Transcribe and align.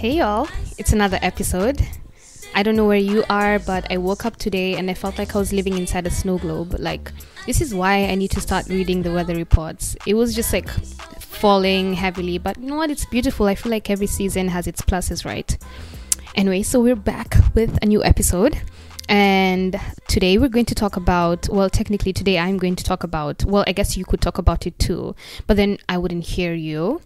Hey 0.00 0.12
y'all, 0.12 0.48
it's 0.78 0.94
another 0.94 1.18
episode. 1.20 1.86
I 2.54 2.62
don't 2.62 2.74
know 2.74 2.86
where 2.86 2.96
you 2.96 3.22
are, 3.28 3.58
but 3.58 3.86
I 3.92 3.98
woke 3.98 4.24
up 4.24 4.36
today 4.36 4.76
and 4.76 4.90
I 4.90 4.94
felt 4.94 5.18
like 5.18 5.36
I 5.36 5.38
was 5.38 5.52
living 5.52 5.76
inside 5.76 6.06
a 6.06 6.10
snow 6.10 6.38
globe. 6.38 6.74
Like, 6.78 7.12
this 7.44 7.60
is 7.60 7.74
why 7.74 8.06
I 8.06 8.14
need 8.14 8.30
to 8.30 8.40
start 8.40 8.66
reading 8.70 9.02
the 9.02 9.12
weather 9.12 9.36
reports. 9.36 9.98
It 10.06 10.14
was 10.14 10.34
just 10.34 10.54
like 10.54 10.70
falling 10.70 11.92
heavily, 11.92 12.38
but 12.38 12.58
you 12.58 12.68
know 12.68 12.76
what? 12.76 12.90
It's 12.90 13.04
beautiful. 13.04 13.44
I 13.44 13.54
feel 13.54 13.70
like 13.70 13.90
every 13.90 14.06
season 14.06 14.48
has 14.48 14.66
its 14.66 14.80
pluses, 14.80 15.26
right? 15.26 15.58
Anyway, 16.34 16.62
so 16.62 16.80
we're 16.80 16.96
back 16.96 17.36
with 17.54 17.78
a 17.82 17.84
new 17.84 18.02
episode. 18.02 18.58
And 19.06 19.78
today 20.08 20.38
we're 20.38 20.48
going 20.48 20.64
to 20.64 20.74
talk 20.74 20.96
about, 20.96 21.46
well, 21.50 21.68
technically 21.68 22.14
today 22.14 22.38
I'm 22.38 22.56
going 22.56 22.76
to 22.76 22.84
talk 22.84 23.04
about, 23.04 23.44
well, 23.44 23.64
I 23.66 23.72
guess 23.72 23.98
you 23.98 24.06
could 24.06 24.22
talk 24.22 24.38
about 24.38 24.66
it 24.66 24.78
too, 24.78 25.14
but 25.46 25.58
then 25.58 25.76
I 25.90 25.98
wouldn't 25.98 26.24
hear 26.24 26.54
you. 26.54 27.02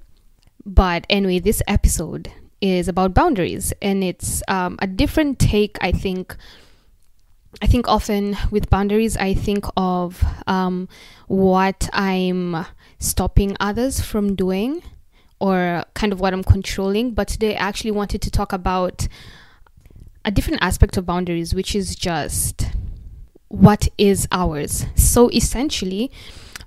But 0.64 1.06
anyway, 1.11 1.41
this 1.41 1.61
episode 1.66 2.30
is 2.64 2.88
about 2.88 3.12
boundaries 3.12 3.74
and 3.82 4.02
it's 4.02 4.42
um, 4.48 4.78
a 4.80 4.86
different 4.86 5.38
take, 5.38 5.77
I 5.82 5.92
think. 5.92 6.34
I 7.62 7.66
think 7.66 7.86
often 7.86 8.36
with 8.50 8.68
boundaries, 8.68 9.16
I 9.16 9.34
think 9.34 9.66
of 9.77 10.25
um, 10.47 10.89
what 11.28 11.89
I'm 11.92 12.66
stopping 12.98 13.56
others 13.61 14.00
from 14.00 14.34
doing 14.34 14.83
or 15.39 15.84
kind 15.94 16.12
of 16.12 16.20
what 16.20 16.33
I'm 16.33 16.42
controlling. 16.42 17.12
But 17.12 17.28
today 17.28 17.55
I 17.55 17.58
actually 17.69 17.92
wanted 17.92 18.22
to 18.22 18.30
talk 18.30 18.52
about 18.52 19.06
a 20.24 20.30
different 20.30 20.62
aspect 20.62 20.96
of 20.96 21.05
boundaries, 21.06 21.55
which 21.55 21.77
is 21.77 21.94
just 21.94 22.67
what 23.48 23.89
is 23.98 24.27
ours. 24.33 24.86
So 24.96 25.28
essentially, 25.30 26.11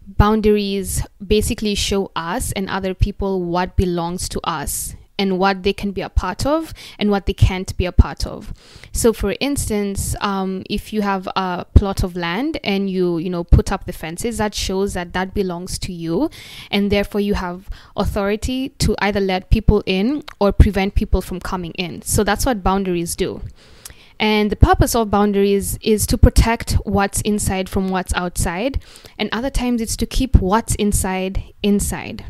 boundaries 0.06 1.04
basically 1.26 1.74
show 1.76 2.12
us 2.16 2.54
and 2.54 2.70
other 2.70 2.94
people 2.94 3.44
what 3.44 3.76
belongs 3.76 4.30
to 4.30 4.40
us 4.46 4.96
and 5.20 5.40
what 5.40 5.64
they 5.64 5.74
can 5.74 5.92
be 5.92 6.02
a 6.02 6.10
part 6.10 6.46
of 6.46 6.74
and 7.00 7.10
what 7.10 7.26
they 7.26 7.34
can't 7.34 7.76
be 7.78 7.86
a 7.86 7.92
part 7.92 8.26
of. 8.26 8.54
So, 8.92 9.14
for 9.14 9.36
instance, 9.40 10.16
um, 10.22 10.64
if 10.70 10.94
you 10.94 11.02
have 11.02 11.28
a 11.36 11.66
plot 11.74 12.04
of 12.04 12.16
land 12.16 12.60
and 12.64 12.90
you 12.90 13.18
you 13.18 13.30
know 13.30 13.44
put 13.44 13.72
up 13.72 13.86
the 13.86 13.94
fences, 13.94 14.38
that 14.38 14.54
shows 14.54 14.94
that 14.94 15.14
that 15.14 15.34
belongs 15.34 15.80
to 15.80 15.94
you, 15.94 16.30
and 16.72 16.92
therefore 16.92 17.22
you 17.22 17.34
have 17.36 17.70
authority 17.96 18.70
to 18.80 18.96
either 19.00 19.20
let 19.20 19.50
people 19.50 19.84
in 19.86 20.24
or 20.40 20.52
prevent 20.52 20.96
people 20.96 21.22
from 21.22 21.40
coming 21.40 21.72
in. 21.72 22.02
So 22.02 22.24
that's 22.24 22.46
what 22.46 22.64
boundaries 22.64 23.16
do. 23.16 23.42
And 24.20 24.52
the 24.52 24.56
purpose 24.56 24.96
of 24.96 25.12
boundaries 25.12 25.78
is 25.82 26.08
to 26.08 26.18
protect 26.18 26.74
what's 26.86 27.22
inside 27.22 27.70
from 27.70 27.90
what's 27.90 28.14
outside, 28.16 28.82
and 29.18 29.30
other 29.32 29.52
times 29.52 29.80
it's 29.80 29.96
to 29.98 30.06
keep 30.06 30.38
what's 30.38 30.74
inside 30.76 31.44
inside. 31.62 32.26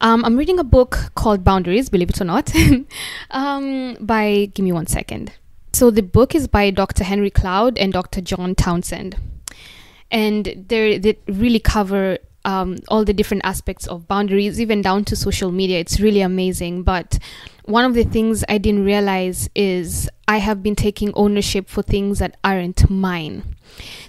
Um, 0.00 0.24
I'm 0.24 0.36
reading 0.36 0.58
a 0.58 0.64
book 0.64 1.10
called 1.14 1.44
Boundaries, 1.44 1.88
believe 1.88 2.10
it 2.10 2.20
or 2.20 2.24
not, 2.24 2.52
um, 3.30 3.96
by, 4.00 4.50
give 4.54 4.64
me 4.64 4.72
one 4.72 4.86
second. 4.86 5.32
So 5.72 5.90
the 5.90 6.02
book 6.02 6.34
is 6.34 6.48
by 6.48 6.70
Dr. 6.70 7.04
Henry 7.04 7.30
Cloud 7.30 7.76
and 7.78 7.92
Dr. 7.92 8.20
John 8.20 8.54
Townsend. 8.54 9.16
And 10.10 10.64
they 10.68 11.18
really 11.26 11.58
cover 11.58 12.18
um, 12.46 12.78
all 12.88 13.04
the 13.04 13.12
different 13.12 13.44
aspects 13.44 13.86
of 13.86 14.06
boundaries, 14.06 14.60
even 14.60 14.80
down 14.80 15.04
to 15.06 15.16
social 15.16 15.50
media. 15.50 15.80
It's 15.80 16.00
really 16.00 16.20
amazing. 16.20 16.84
But 16.84 17.18
one 17.64 17.84
of 17.84 17.94
the 17.94 18.04
things 18.04 18.44
I 18.48 18.58
didn't 18.58 18.84
realize 18.84 19.50
is 19.54 20.08
I 20.28 20.38
have 20.38 20.62
been 20.62 20.76
taking 20.76 21.12
ownership 21.14 21.68
for 21.68 21.82
things 21.82 22.20
that 22.20 22.36
aren't 22.44 22.88
mine. 22.88 23.55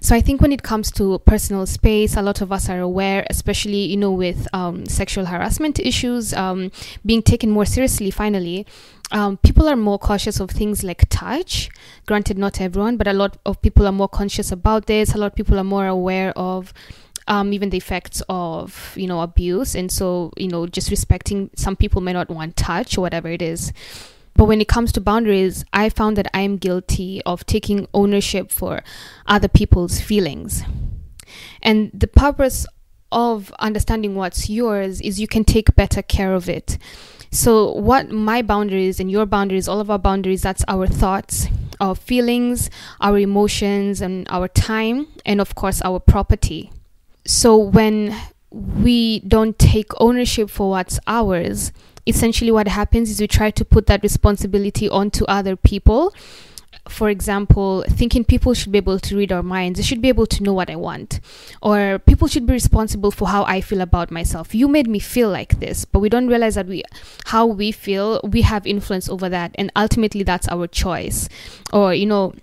So 0.02 0.16
I 0.16 0.22
think 0.22 0.42
when 0.42 0.52
it 0.52 0.64
comes 0.64 0.92
to 0.92 1.20
personal 1.20 1.66
space, 1.66 2.16
a 2.16 2.22
lot 2.22 2.42
of 2.42 2.52
us 2.52 2.70
are 2.70 2.80
aware, 2.80 3.26
especially 3.30 3.86
you 3.86 3.98
know 3.98 4.12
with 4.12 4.48
um, 4.54 4.86
sexual 4.86 5.26
harassment 5.26 5.80
issues 5.80 6.34
um, 6.34 6.72
being 7.06 7.22
taken 7.22 7.50
more 7.50 7.66
seriously. 7.66 8.12
Finally, 8.12 8.66
um, 9.12 9.38
people 9.38 9.68
are 9.68 9.76
more 9.76 10.00
cautious 10.00 10.40
of 10.40 10.52
things 10.52 10.84
like 10.84 11.06
touch. 11.10 11.70
Granted, 12.06 12.38
not 12.38 12.60
everyone, 12.60 12.98
but 12.98 13.08
a 13.08 13.14
lot 13.14 13.38
of 13.46 13.62
people 13.62 13.88
are 13.88 13.92
more 13.92 14.10
conscious 14.10 14.52
about 14.52 14.86
this. 14.86 15.14
A 15.14 15.18
lot 15.18 15.28
of 15.28 15.36
people 15.36 15.58
are 15.58 15.64
more 15.64 15.88
aware 15.88 16.32
of 16.38 16.74
um, 17.28 17.54
even 17.54 17.70
the 17.70 17.78
effects 17.78 18.22
of 18.30 18.94
you 18.96 19.08
know 19.08 19.22
abuse 19.22 19.76
and 19.76 19.92
so 19.92 20.32
you 20.38 20.48
know 20.48 20.66
just 20.66 20.90
respecting 20.90 21.50
some 21.56 21.76
people 21.76 22.02
may 22.02 22.14
not 22.14 22.30
want 22.30 22.56
touch 22.56 22.98
or 22.98 23.02
whatever 23.02 23.28
it 23.28 23.42
is 23.42 23.74
but 24.38 24.46
when 24.46 24.62
it 24.62 24.68
comes 24.68 24.92
to 24.94 25.02
boundaries 25.02 25.66
i 25.74 25.90
found 25.90 26.16
that 26.16 26.30
i'm 26.34 26.56
guilty 26.58 27.22
of 27.26 27.46
taking 27.46 27.88
ownership 27.94 28.52
for 28.52 28.82
other 29.26 29.48
people's 29.48 30.00
feelings. 30.00 30.64
And 31.62 31.92
the 31.94 32.08
purpose 32.08 32.66
of 33.12 33.54
understanding 33.60 34.16
what's 34.16 34.50
yours 34.50 35.02
is 35.02 35.20
you 35.20 35.28
can 35.28 35.44
take 35.44 35.76
better 35.76 36.02
care 36.02 36.34
of 36.34 36.50
it. 36.50 36.78
So 37.32 37.72
what 37.72 38.12
my 38.12 38.42
boundaries 38.42 39.00
and 39.00 39.12
your 39.12 39.26
boundaries 39.26 39.68
all 39.68 39.80
of 39.80 39.92
our 39.92 40.00
boundaries 40.00 40.42
that's 40.42 40.64
our 40.68 40.88
thoughts 40.88 41.48
our 41.80 41.94
feelings 41.94 42.70
our 43.02 43.20
emotions 43.20 44.02
and 44.02 44.26
our 44.30 44.48
time 44.48 45.08
and 45.26 45.42
of 45.42 45.56
course 45.56 45.82
our 45.84 46.00
property. 46.00 46.72
So 47.26 47.58
when 47.58 48.16
we 48.52 49.20
don't 49.20 49.60
take 49.60 49.92
ownership 50.00 50.50
for 50.50 50.70
what's 50.70 51.00
ours, 51.06 51.74
essentially 52.08 52.52
what 52.52 52.68
happens 52.68 53.10
is 53.10 53.20
we 53.20 53.28
try 53.28 53.52
to 53.52 53.66
put 53.66 53.88
that 53.88 54.04
responsibility 54.04 54.90
onto 54.90 55.26
other 55.26 55.56
people. 55.56 56.14
For 56.90 57.10
example, 57.10 57.84
thinking 57.90 58.24
people 58.24 58.54
should 58.54 58.72
be 58.72 58.78
able 58.78 58.98
to 59.00 59.18
read 59.18 59.32
our 59.34 59.44
minds, 59.44 59.78
they 59.78 59.84
should 59.84 60.02
be 60.02 60.08
able 60.08 60.26
to 60.28 60.42
know 60.42 60.54
what 60.54 60.70
I 60.70 60.78
want, 60.78 61.20
or 61.62 62.00
people 62.00 62.30
should 62.30 62.46
be 62.46 62.54
responsible 62.54 63.12
for 63.12 63.28
how 63.28 63.44
I 63.44 63.60
feel 63.60 63.82
about 63.82 64.10
myself. 64.10 64.56
You 64.56 64.70
made 64.70 64.88
me 64.88 65.00
feel 65.00 65.30
like 65.30 65.60
this, 65.60 65.84
but 65.84 66.00
we 66.00 66.08
don't 66.08 66.28
realize 66.28 66.56
that 66.56 66.68
we, 66.68 66.84
how 67.26 67.46
we 67.46 67.74
feel, 67.74 68.22
we 68.24 68.42
have 68.44 68.66
influence 68.66 69.10
over 69.10 69.28
that, 69.28 69.52
and 69.56 69.70
ultimately 69.76 70.24
that's 70.24 70.48
our 70.48 70.66
choice. 70.66 71.28
Or 71.74 71.94
you 71.94 72.06
know, 72.06 72.34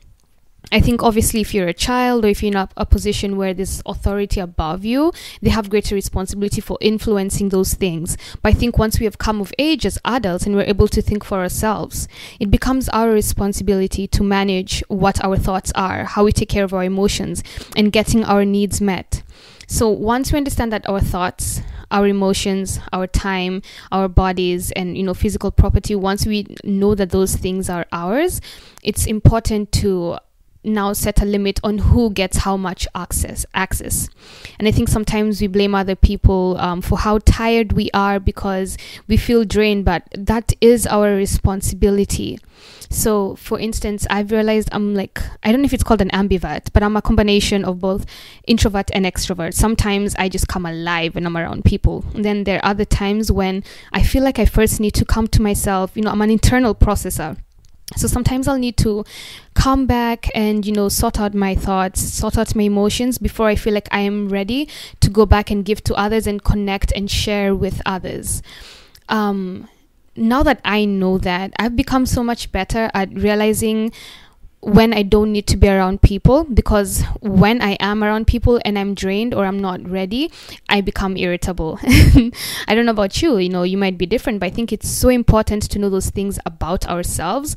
I 0.72 0.80
think 0.80 1.02
obviously 1.02 1.40
if 1.40 1.54
you're 1.54 1.68
a 1.68 1.74
child 1.74 2.24
or 2.24 2.28
if 2.28 2.42
you're 2.42 2.52
in 2.52 2.56
a, 2.56 2.68
a, 2.76 2.86
position 2.86 3.36
where 3.36 3.54
there's 3.54 3.82
authority 3.86 4.40
above 4.40 4.84
you, 4.84 5.12
they 5.40 5.50
have 5.50 5.70
greater 5.70 5.94
responsibility 5.94 6.60
for 6.60 6.78
influencing 6.80 7.50
those 7.50 7.74
things. 7.74 8.16
But 8.42 8.50
I 8.50 8.52
think 8.54 8.78
once 8.78 8.98
we 8.98 9.04
have 9.04 9.18
come 9.18 9.40
of 9.40 9.52
age 9.58 9.86
as 9.86 9.98
adults 10.04 10.46
and 10.46 10.56
we're 10.56 10.62
able 10.62 10.88
to 10.88 11.02
think 11.02 11.24
for 11.24 11.38
ourselves, 11.38 12.08
it 12.40 12.50
becomes 12.50 12.88
our 12.88 13.10
responsibility 13.10 14.06
to 14.08 14.22
manage 14.22 14.82
what 14.88 15.22
our 15.24 15.36
thoughts 15.36 15.70
are, 15.74 16.04
how 16.04 16.24
we 16.24 16.32
take 16.32 16.48
care 16.48 16.64
of 16.64 16.74
our 16.74 16.84
emotions, 16.84 17.42
and 17.76 17.92
getting 17.92 18.24
our 18.24 18.44
needs 18.44 18.80
met. 18.80 19.22
So 19.66 19.88
once 19.88 20.32
we 20.32 20.38
understand 20.38 20.72
that 20.72 20.88
our 20.88 21.00
thoughts, 21.00 21.60
our 21.90 22.06
emotions, 22.06 22.80
our 22.92 23.06
time, 23.06 23.62
our 23.92 24.08
bodies, 24.08 24.72
and 24.72 24.96
you 24.96 25.02
know 25.02 25.14
physical 25.14 25.50
property, 25.50 25.94
once 25.94 26.26
we 26.26 26.46
know 26.64 26.94
that 26.94 27.10
those 27.10 27.36
things 27.36 27.70
are 27.70 27.86
ours, 27.92 28.40
it's 28.82 29.06
important 29.06 29.72
to 29.72 30.18
now 30.64 30.92
set 30.92 31.20
a 31.20 31.24
limit 31.24 31.60
on 31.62 31.78
who 31.78 32.10
gets 32.10 32.38
how 32.38 32.56
much 32.56 32.86
access 32.94 33.44
access. 33.54 34.08
And 34.58 34.66
i 34.68 34.70
think 34.70 34.88
sometimes 34.88 35.40
we 35.40 35.46
blame 35.46 35.74
other 35.74 35.94
people 35.94 36.56
um, 36.58 36.80
for 36.80 36.98
how 36.98 37.18
tired 37.18 37.72
we 37.72 37.90
are 37.92 38.18
because 38.18 38.76
we 39.06 39.16
feel 39.16 39.44
drained 39.44 39.84
but 39.84 40.02
that 40.16 40.52
is 40.60 40.86
our 40.86 41.14
responsibility. 41.14 42.38
So 42.88 43.34
for 43.36 43.58
instance 43.58 44.06
i've 44.10 44.30
realized 44.30 44.68
i'm 44.72 44.94
like 44.94 45.20
i 45.42 45.50
don't 45.50 45.60
know 45.60 45.66
if 45.66 45.72
it's 45.72 45.84
called 45.84 46.00
an 46.00 46.10
ambivert 46.10 46.72
but 46.72 46.82
i'm 46.82 46.96
a 46.96 47.02
combination 47.02 47.64
of 47.64 47.80
both 47.80 48.06
introvert 48.46 48.90
and 48.92 49.04
extrovert. 49.04 49.54
Sometimes 49.54 50.14
i 50.16 50.28
just 50.28 50.48
come 50.48 50.66
alive 50.66 51.14
when 51.14 51.26
i'm 51.26 51.36
around 51.36 51.64
people. 51.64 52.04
And 52.14 52.24
then 52.24 52.44
there 52.44 52.58
are 52.58 52.70
other 52.70 52.84
times 52.84 53.30
when 53.30 53.64
i 53.92 54.02
feel 54.02 54.22
like 54.22 54.38
i 54.38 54.44
first 54.44 54.80
need 54.80 54.94
to 54.94 55.04
come 55.04 55.26
to 55.28 55.42
myself. 55.42 55.92
You 55.94 56.02
know 56.02 56.10
i'm 56.10 56.22
an 56.22 56.30
internal 56.30 56.74
processor 56.74 57.36
so 57.96 58.06
sometimes 58.06 58.48
i'll 58.48 58.58
need 58.58 58.76
to 58.76 59.04
come 59.54 59.86
back 59.86 60.30
and 60.34 60.66
you 60.66 60.72
know 60.72 60.88
sort 60.88 61.20
out 61.20 61.34
my 61.34 61.54
thoughts 61.54 62.00
sort 62.00 62.38
out 62.38 62.54
my 62.54 62.62
emotions 62.64 63.18
before 63.18 63.46
i 63.46 63.54
feel 63.54 63.74
like 63.74 63.88
i 63.90 64.00
am 64.00 64.28
ready 64.28 64.68
to 65.00 65.10
go 65.10 65.26
back 65.26 65.50
and 65.50 65.64
give 65.64 65.82
to 65.84 65.94
others 65.94 66.26
and 66.26 66.42
connect 66.44 66.92
and 66.92 67.10
share 67.10 67.54
with 67.54 67.80
others. 67.84 68.42
Um, 69.08 69.68
now 70.16 70.42
that 70.44 70.60
i 70.64 70.84
know 70.84 71.18
that 71.18 71.52
i've 71.58 71.74
become 71.74 72.06
so 72.06 72.22
much 72.22 72.52
better 72.52 72.90
at 72.94 73.12
realizing 73.14 73.92
when 74.64 74.94
I 74.94 75.02
don't 75.02 75.30
need 75.30 75.46
to 75.48 75.56
be 75.58 75.68
around 75.68 76.00
people 76.00 76.44
because 76.44 77.02
when 77.20 77.60
I 77.60 77.72
am 77.80 78.02
around 78.02 78.26
people 78.26 78.60
and 78.64 78.78
I'm 78.78 78.94
drained 78.94 79.34
or 79.34 79.44
I'm 79.44 79.58
not 79.58 79.86
ready, 79.88 80.32
I 80.68 80.80
become 80.80 81.16
irritable. 81.16 81.78
I 81.84 82.74
don't 82.74 82.86
know 82.86 82.92
about 82.92 83.20
you, 83.20 83.36
you 83.36 83.50
know, 83.50 83.62
you 83.62 83.76
might 83.76 83.98
be 83.98 84.06
different, 84.06 84.40
but 84.40 84.46
I 84.46 84.50
think 84.50 84.72
it's 84.72 84.88
so 84.88 85.10
important 85.10 85.64
to 85.70 85.78
know 85.78 85.90
those 85.90 86.08
things 86.10 86.38
about 86.46 86.86
ourselves 86.86 87.54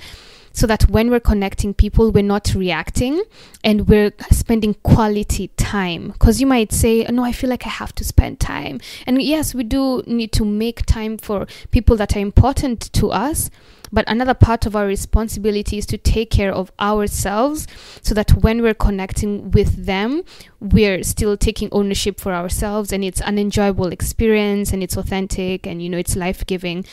so 0.57 0.65
that 0.65 0.89
when 0.89 1.12
we're 1.12 1.19
connecting 1.19 1.71
people, 1.71 2.09
we're 2.09 2.24
not 2.24 2.56
reacting 2.56 3.21
and 3.63 3.88
we're 3.88 4.12
spending 4.31 4.74
quality 4.81 5.50
time. 5.50 6.07
Because 6.09 6.42
you 6.42 6.48
might 6.48 6.74
say, 6.74 7.04
No, 7.04 7.24
I 7.24 7.31
feel 7.31 7.51
like 7.51 7.68
I 7.68 7.69
have 7.69 7.94
to 7.94 8.04
spend 8.04 8.39
time. 8.39 8.81
And 9.06 9.21
yes, 9.21 9.54
we 9.54 9.63
do 9.63 10.01
need 10.07 10.31
to 10.31 10.44
make 10.44 10.83
time 10.88 11.19
for 11.19 11.45
people 11.69 11.95
that 11.98 12.15
are 12.15 12.19
important 12.19 12.92
to 12.94 13.12
us. 13.12 13.51
But 13.94 14.09
another 14.09 14.33
part 14.33 14.65
of 14.65 14.75
our 14.75 14.88
responsibility 14.88 15.77
is 15.77 15.86
to 15.86 15.98
take 15.98 16.31
care 16.31 16.51
of 16.51 16.71
ourselves 16.80 17.68
so 18.01 18.15
that 18.15 18.31
when 18.31 18.63
we're 18.63 18.74
connecting 18.74 19.51
with 19.51 19.86
them, 19.86 20.24
we're 20.59 21.04
still 21.04 21.38
taking 21.38 21.69
ownership 21.71 22.19
for 22.19 22.33
ourselves 22.33 22.92
and 22.92 23.04
it's 23.04 23.21
an 23.21 23.38
enjoyable 23.38 23.92
experience 23.94 24.74
and 24.74 24.81
it's 24.81 24.98
authentic 24.98 25.68
and, 25.68 25.83
you 25.83 25.88
know, 25.89 26.00
it's 26.00 26.15
life 26.15 26.44
giving 26.48 26.83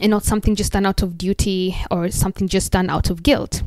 and 0.00 0.10
not 0.10 0.24
something 0.24 0.54
just 0.54 0.72
done 0.72 0.86
out 0.86 1.02
of 1.02 1.18
duty 1.18 1.76
or 1.90 2.10
something 2.10 2.48
just 2.48 2.72
done 2.72 2.90
out 2.90 3.10
of 3.10 3.22
guilt. 3.22 3.62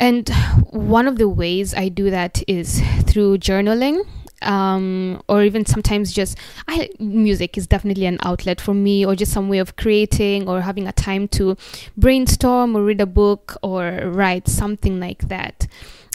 And 0.00 0.28
one 0.70 1.06
of 1.06 1.18
the 1.18 1.28
ways 1.28 1.74
I 1.74 1.88
do 1.88 2.10
that 2.10 2.42
is 2.48 2.80
through 3.06 3.38
journaling 3.38 4.04
um, 4.44 5.22
or 5.28 5.42
even 5.42 5.66
sometimes 5.66 6.12
just 6.12 6.38
I 6.68 6.90
music 6.98 7.56
is 7.56 7.66
definitely 7.66 8.06
an 8.06 8.18
outlet 8.22 8.60
for 8.60 8.74
me, 8.74 9.04
or 9.04 9.16
just 9.16 9.32
some 9.32 9.48
way 9.48 9.58
of 9.58 9.76
creating, 9.76 10.48
or 10.48 10.60
having 10.60 10.86
a 10.86 10.92
time 10.92 11.28
to 11.28 11.56
brainstorm, 11.96 12.76
or 12.76 12.82
read 12.82 13.00
a 13.00 13.06
book, 13.06 13.56
or 13.62 14.00
write 14.04 14.48
something 14.48 15.00
like 15.00 15.28
that. 15.28 15.66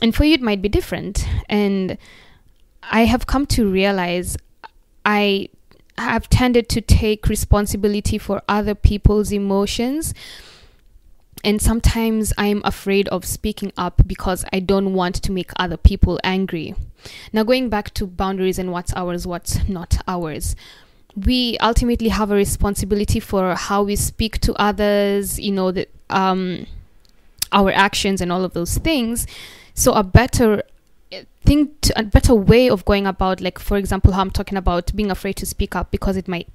And 0.01 0.15
for 0.15 0.23
you, 0.23 0.33
it 0.33 0.41
might 0.41 0.61
be 0.61 0.69
different. 0.69 1.25
And 1.49 1.97
I 2.83 3.05
have 3.05 3.27
come 3.27 3.45
to 3.47 3.69
realize 3.69 4.37
I 5.05 5.49
have 5.99 6.29
tended 6.29 6.69
to 6.69 6.81
take 6.81 7.27
responsibility 7.27 8.17
for 8.17 8.41
other 8.47 8.75
people's 8.75 9.31
emotions 9.31 10.13
and 11.43 11.61
sometimes 11.61 12.33
I'm 12.37 12.61
afraid 12.65 13.07
of 13.09 13.25
speaking 13.25 13.71
up 13.77 14.05
because 14.05 14.43
I 14.51 14.59
don't 14.59 14.93
want 14.93 15.15
to 15.23 15.31
make 15.31 15.51
other 15.55 15.77
people 15.77 16.19
angry. 16.23 16.75
Now, 17.31 17.43
going 17.43 17.69
back 17.69 17.93
to 17.95 18.05
boundaries 18.05 18.59
and 18.59 18.71
what's 18.71 18.93
ours, 18.93 19.25
what's 19.25 19.67
not 19.69 19.97
ours. 20.07 20.55
We 21.15 21.57
ultimately 21.59 22.09
have 22.09 22.31
a 22.31 22.35
responsibility 22.35 23.19
for 23.19 23.55
how 23.55 23.83
we 23.83 23.95
speak 23.95 24.39
to 24.41 24.53
others, 24.55 25.39
you 25.39 25.51
know, 25.51 25.71
the, 25.71 25.87
um, 26.09 26.65
our 27.51 27.71
actions 27.71 28.21
and 28.21 28.31
all 28.31 28.43
of 28.43 28.53
those 28.53 28.77
things. 28.77 29.25
So, 29.73 29.93
a 29.93 30.03
better 30.03 30.63
think 31.43 31.81
to, 31.81 31.99
a 31.99 32.03
better 32.03 32.35
way 32.35 32.69
of 32.69 32.85
going 32.85 33.07
about 33.07 33.41
like 33.41 33.57
for 33.57 33.77
example 33.77 34.11
how 34.11 34.21
i'm 34.21 34.29
talking 34.29 34.57
about 34.57 34.95
being 34.95 35.09
afraid 35.09 35.35
to 35.35 35.45
speak 35.45 35.75
up 35.75 35.89
because 35.89 36.15
it 36.15 36.27
might 36.27 36.47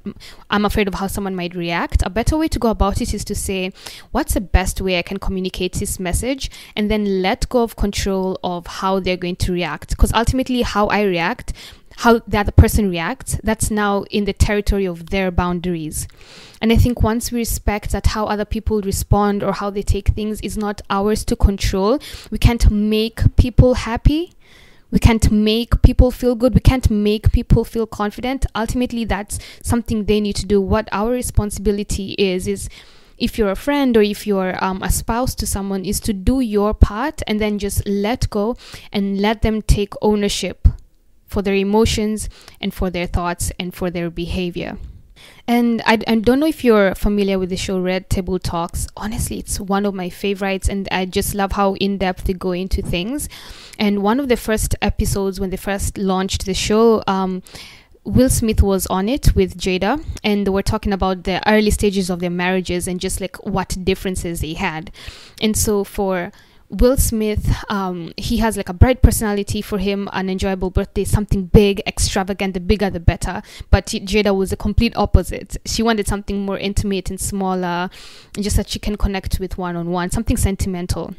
i'm 0.51 0.65
afraid 0.65 0.87
of 0.87 0.95
how 0.95 1.09
someone 1.09 1.35
might 1.35 1.56
react 1.56 2.03
a 2.06 2.11
better 2.11 2.37
way 2.37 2.47
to 2.47 2.61
go 2.61 2.69
about 2.69 3.01
it 3.01 3.12
is 3.12 3.25
to 3.25 3.35
say 3.35 3.73
what's 4.12 4.35
the 4.35 4.41
best 4.41 4.81
way 4.81 4.97
i 4.97 5.03
can 5.03 5.19
communicate 5.19 5.73
this 5.75 5.99
message? 5.99 6.51
And 6.77 6.91
then 6.91 7.23
let 7.23 7.49
go 7.49 7.62
of 7.62 7.77
control 7.77 8.39
of 8.45 8.67
how 8.67 9.01
they're 9.01 9.17
going 9.17 9.37
to 9.37 9.53
react. 9.53 9.91
Because 9.91 10.12
ultimately 10.12 10.62
how 10.62 10.87
i 10.89 11.03
react 11.03 11.53
how 11.99 12.20
the 12.26 12.38
other 12.38 12.52
person 12.52 12.91
reacts 12.91 13.38
that's 13.43 13.70
now 13.70 14.02
in 14.11 14.25
the 14.25 14.32
territory 14.32 14.87
of 14.87 15.11
their 15.11 15.31
boundaries. 15.31 16.08
And 16.61 16.73
i 16.73 16.76
think 16.76 17.02
once 17.02 17.31
we 17.31 17.38
respect 17.38 17.91
that 17.93 18.08
how 18.08 18.26
other 18.26 18.44
people 18.44 18.81
respond 18.81 19.43
or 19.43 19.52
how 19.52 19.70
they 19.70 19.82
take 19.82 20.08
things 20.08 20.41
is 20.41 20.56
not 20.56 20.81
ours 20.88 21.25
to 21.26 21.37
control 21.37 21.99
we 22.31 22.38
can't 22.38 22.70
make 22.70 23.37
people 23.37 23.75
happy. 23.75 24.32
We 24.91 24.99
can't 25.00 25.31
make 25.32 25.82
people 25.82 26.11
feel 26.12 26.37
good. 26.37 26.55
We 26.55 26.61
can't 26.61 26.88
make 26.88 27.32
people 27.32 27.64
feel 27.64 27.87
confident. 27.87 28.47
Ultimately 28.55 29.05
that's 29.05 29.38
something 29.62 30.05
they 30.05 30.20
need 30.20 30.37
to 30.37 30.47
do. 30.47 30.61
What 30.61 30.88
our 30.93 31.11
responsibility 31.11 32.12
is 32.12 32.47
is 32.47 32.69
if 33.19 33.38
you're 33.38 33.50
a 33.50 33.56
friend 33.56 33.97
or 33.97 34.02
if 34.02 34.26
you're 34.26 34.62
um, 34.62 34.82
a 34.82 34.90
spouse 34.90 35.35
to 35.37 35.47
someone 35.47 35.85
is 35.85 36.00
to 36.00 36.12
do 36.12 36.40
your 36.40 36.75
part 36.75 37.23
and 37.26 37.40
then 37.40 37.58
just 37.58 37.87
let 37.87 38.29
go 38.31 38.56
and 38.93 39.20
let 39.20 39.43
them 39.43 39.62
take 39.62 39.94
ownership 40.02 40.63
for 41.35 41.43
their 41.43 41.55
emotions 41.55 42.29
and 42.61 42.73
for 42.73 42.89
their 42.91 43.07
thoughts 43.07 43.53
and 43.59 43.75
for 43.75 43.91
their 43.91 44.09
behavior 44.09 44.79
and 45.47 45.83
I, 45.85 45.99
I 46.07 46.17
don't 46.17 46.41
know 46.41 46.47
if 46.47 46.65
you're 46.65 46.95
familiar 46.95 47.39
with 47.39 47.51
the 47.51 47.57
show 47.57 47.79
Red 47.79 48.09
Table 48.09 48.39
Talks. 48.39 48.87
Honestly, 48.97 49.39
it's 49.39 49.61
one 49.61 49.85
of 49.85 49.95
my 49.95 50.09
favorites, 50.09 50.69
and 50.69 50.89
I 50.91 51.05
just 51.05 51.35
love 51.35 51.53
how 51.53 51.75
in 51.75 51.99
depth 51.99 52.25
they 52.25 52.33
go 52.33 52.53
into 52.53 52.81
things. 52.81 53.29
And 53.79 54.03
one 54.03 54.21
of 54.21 54.29
the 54.29 54.37
first 54.37 54.75
episodes, 54.81 55.39
when 55.39 55.51
they 55.51 55.59
first 55.59 55.99
launched 55.99 56.47
the 56.47 56.55
show, 56.55 57.03
um, 57.07 57.43
Will 58.05 58.31
Smith 58.31 58.63
was 58.63 58.87
on 58.87 59.09
it 59.09 59.35
with 59.35 59.59
Jada, 59.59 60.03
and 60.23 60.47
they 60.47 60.51
were 60.51 60.63
talking 60.63 60.93
about 60.95 61.25
the 61.25 61.47
early 61.49 61.71
stages 61.71 62.09
of 62.09 62.21
their 62.21 62.31
marriages 62.31 62.89
and 62.89 62.99
just 62.99 63.21
like 63.21 63.37
what 63.45 63.77
differences 63.83 64.41
they 64.41 64.55
had. 64.55 64.91
And 65.43 65.57
so 65.57 65.85
for 65.85 66.33
Will 66.70 66.96
Smith, 66.96 67.55
um, 67.69 68.12
he 68.16 68.38
has 68.38 68.56
like 68.56 68.69
a 68.69 68.72
bright 68.72 69.02
personality 69.02 69.61
for 69.62 69.78
him, 69.78 70.08
an 70.12 70.28
enjoyable 70.31 70.70
birthday, 70.70 71.05
something 71.05 71.44
big, 71.44 71.81
extravagant, 71.87 72.55
the 72.55 72.61
bigger 72.61 72.90
the 72.90 73.00
better. 73.00 73.43
But 73.70 73.87
Jada 73.87 74.34
was 74.34 74.50
the 74.50 74.56
complete 74.56 74.96
opposite. 74.96 75.56
She 75.66 75.82
wanted 75.82 76.08
something 76.08 76.44
more 76.44 76.58
intimate 76.58 77.11
and 77.11 77.20
smaller, 77.20 77.90
just 78.38 78.56
that 78.56 78.69
she 78.69 78.78
can 78.78 78.96
connect 78.96 79.38
with 79.38 79.58
one 79.58 79.76
on 79.76 79.90
one, 79.90 80.11
something 80.11 80.37
sentimental. 80.37 81.14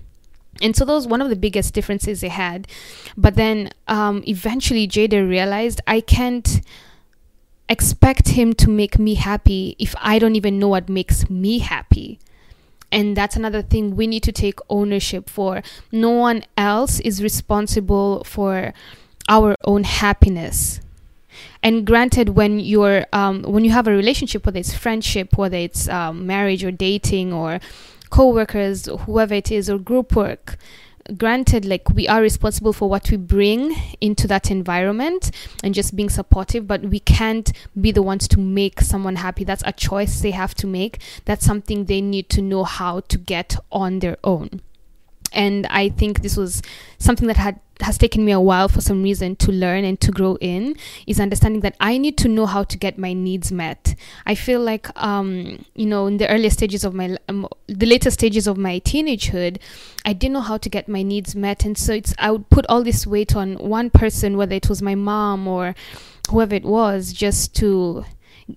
And 0.62 0.76
so 0.76 0.86
that 0.86 0.94
was 0.94 1.08
one 1.08 1.22
of 1.22 1.30
the 1.30 1.36
biggest 1.36 1.74
differences 1.74 2.22
they 2.22 2.30
had. 2.30 2.68
But 3.16 3.36
then 3.36 3.72
um, 3.88 4.24
eventually 4.28 4.88
Jada 4.88 5.28
realized 5.28 5.82
I 5.86 6.02
can't 6.02 6.62
expect 7.70 8.30
him 8.30 8.54
to 8.54 8.70
make 8.70 8.98
me 9.00 9.16
happy 9.16 9.76
if 9.80 9.96
I 10.00 10.20
don't 10.20 10.36
even 10.36 10.60
know 10.60 10.68
what 10.70 10.88
makes 10.88 11.30
me 11.30 11.60
happy 11.60 12.20
and 12.96 13.16
that's 13.16 13.36
another 13.36 13.62
thing 13.62 13.98
we 13.98 14.08
need 14.08 14.24
to 14.24 14.32
take 14.32 14.58
ownership 14.70 15.30
for. 15.30 15.62
No 15.92 16.12
one 16.12 16.46
else 16.56 17.02
is 17.02 17.22
responsible 17.22 18.24
for 18.24 18.74
our 19.28 19.54
own 19.66 19.84
happiness. 19.84 20.80
And 21.62 21.86
granted 21.86 22.30
when 22.30 22.62
you're 22.62 23.06
um, 23.12 23.44
when 23.44 23.66
you 23.66 23.72
have 23.72 23.88
a 23.88 23.92
relationship 23.92 24.46
whether 24.46 24.60
it's 24.60 24.74
friendship 24.74 25.38
whether 25.38 25.58
it's 25.58 25.90
um, 25.90 26.26
marriage 26.26 26.64
or 26.64 26.72
dating 26.72 27.34
or 27.34 27.60
co-workers 28.10 28.88
whoever 29.02 29.34
it 29.34 29.52
is 29.52 29.70
or 29.70 29.78
group 29.78 30.16
work 30.16 30.58
granted 31.18 31.66
like 31.66 31.90
we 31.90 32.08
are 32.08 32.22
responsible 32.22 32.74
for 32.74 32.90
what 32.90 33.12
we 33.12 33.18
bring 33.18 33.76
into 34.02 34.28
that 34.28 34.50
environment 34.50 35.32
and 35.64 35.76
just 35.76 35.96
being 35.96 36.10
supportive 36.10 36.68
but 36.68 36.82
we 36.82 37.00
can't 37.00 37.52
be 37.80 37.92
the 37.92 38.02
ones 38.02 38.28
to 38.28 38.40
make 38.40 38.82
someone 38.82 39.18
happy. 39.18 39.44
That's 39.44 39.64
a 39.66 39.72
choice 39.72 40.22
they 40.22 40.32
have 40.32 40.56
to 40.56 40.68
make. 40.68 41.02
That's 41.26 41.46
something 41.46 41.86
they 41.86 42.02
need 42.02 42.30
to 42.30 42.42
know 42.42 42.64
how 42.64 43.02
to 43.02 43.18
get 43.18 43.56
on 43.72 44.00
their 44.00 44.18
own 44.24 44.62
and 45.36 45.68
i 45.68 45.90
think 45.90 46.22
this 46.22 46.38
was 46.38 46.62
something 46.98 47.28
that 47.28 47.38
had 47.38 47.60
has 47.82 47.98
taken 47.98 48.24
me 48.24 48.32
a 48.32 48.40
while 48.40 48.70
for 48.70 48.82
some 48.82 49.04
reason 49.04 49.36
to 49.36 49.52
learn 49.52 49.84
and 49.84 50.00
to 50.00 50.12
grow 50.12 50.38
in 50.40 50.76
is 51.08 51.20
understanding 51.20 51.62
that 51.62 51.76
I 51.80 51.98
need 51.98 52.18
to 52.20 52.28
know 52.28 52.46
how 52.46 52.64
to 52.64 52.78
get 52.78 52.98
my 52.98 53.14
needs 53.14 53.52
met. 53.52 53.96
I 54.26 54.36
feel 54.36 54.62
like, 54.62 54.88
um, 55.02 55.66
you 55.76 55.86
know, 55.86 56.08
in 56.08 56.18
the 56.18 56.30
earlier 56.30 56.50
stages 56.50 56.84
of 56.84 56.94
my, 56.94 57.18
um, 57.28 57.48
the 57.68 57.86
later 57.86 58.12
stages 58.12 58.48
of 58.48 58.58
my 58.58 58.80
teenagehood, 58.80 59.58
I 60.06 60.14
didn't 60.14 60.34
know 60.34 60.42
how 60.42 60.58
to 60.58 60.70
get 60.70 60.88
my 60.88 61.04
needs 61.04 61.36
met, 61.36 61.66
and 61.66 61.78
so 61.78 61.94
it's 61.94 62.14
I 62.18 62.32
would 62.32 62.50
put 62.50 62.66
all 62.68 62.84
this 62.84 63.06
weight 63.06 63.36
on 63.36 63.56
one 63.56 63.90
person, 63.90 64.38
whether 64.38 64.56
it 64.56 64.70
was 64.70 64.82
my 64.82 64.96
mom 64.96 65.48
or 65.48 65.76
whoever 66.30 66.56
it 66.56 66.64
was, 66.66 67.12
just 67.12 67.56
to 67.56 68.06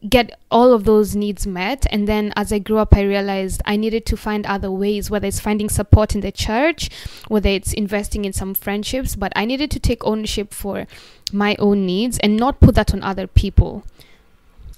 get 0.08 0.38
all 0.50 0.72
of 0.72 0.84
those 0.84 1.16
needs 1.16 1.46
met. 1.46 1.86
And 1.90 2.06
then 2.06 2.32
as 2.36 2.52
I 2.52 2.58
grew 2.58 2.78
up, 2.78 2.94
I 2.94 3.02
realized 3.02 3.62
I 3.64 3.76
needed 3.76 4.04
to 4.06 4.16
find 4.16 4.44
other 4.46 4.70
ways, 4.70 5.10
whether 5.10 5.26
it's 5.26 5.40
finding 5.40 5.68
support 5.68 6.14
in 6.14 6.20
the 6.20 6.32
church, 6.32 6.90
whether 7.28 7.48
it's 7.48 7.72
investing 7.72 8.24
in 8.24 8.32
some 8.32 8.54
friendships, 8.54 9.16
but 9.16 9.32
I 9.34 9.44
needed 9.44 9.70
to 9.72 9.80
take 9.80 10.04
ownership 10.04 10.52
for 10.52 10.86
my 11.32 11.56
own 11.58 11.86
needs 11.86 12.18
and 12.18 12.36
not 12.36 12.60
put 12.60 12.74
that 12.74 12.92
on 12.92 13.02
other 13.02 13.26
people. 13.26 13.84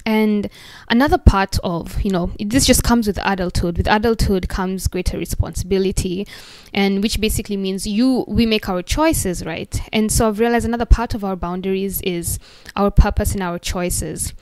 And 0.07 0.49
another 0.89 1.19
part 1.19 1.59
of, 1.63 2.01
you 2.03 2.11
know, 2.11 2.33
this 2.39 2.65
just 2.65 2.83
comes 2.83 3.07
with 3.07 3.19
adulthood. 3.23 3.77
With 3.77 3.87
adulthood 3.87 4.49
comes 4.49 4.89
greater 4.89 5.19
responsibility, 5.19 6.27
and 6.73 7.03
which 7.03 7.21
basically 7.21 7.57
means 7.57 7.87
you, 7.87 8.25
we 8.27 8.47
make 8.47 8.69
our 8.69 8.83
choices, 8.83 9.45
right? 9.45 9.81
And 9.93 10.11
so 10.11 10.29
I've 10.29 10.41
realized 10.41 10.65
another 10.65 10.87
part 10.87 11.15
of 11.15 11.23
our 11.23 11.37
boundaries 11.37 12.01
is 12.01 12.39
our 12.77 12.91
purpose 12.91 13.33
and 13.33 13.43
our 13.43 13.59
choices. 13.59 14.33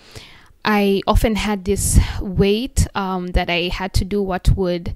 I 0.64 1.02
often 1.06 1.36
had 1.36 1.64
this 1.64 1.98
weight 2.20 2.86
um, 2.94 3.28
that 3.28 3.48
I 3.48 3.68
had 3.68 3.92
to 3.94 4.04
do 4.04 4.22
what 4.22 4.50
would, 4.56 4.94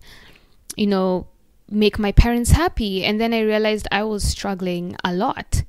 you 0.76 0.86
know, 0.86 1.26
make 1.70 1.98
my 1.98 2.12
parents 2.12 2.50
happy. 2.50 3.04
And 3.04 3.20
then 3.20 3.32
I 3.32 3.40
realized 3.40 3.88
I 3.90 4.04
was 4.04 4.22
struggling 4.24 4.96
a 5.04 5.12
lot 5.12 5.62